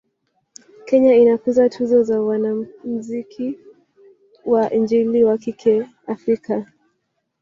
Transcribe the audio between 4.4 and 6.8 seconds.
wa injili wa kike Afika